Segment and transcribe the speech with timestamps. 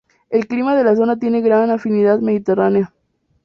[0.31, 2.91] El clima de la zona tiene gran afinidad mediterránea.